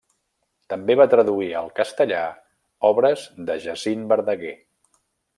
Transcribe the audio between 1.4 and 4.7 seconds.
al castellà obres de Jacint Verdaguer.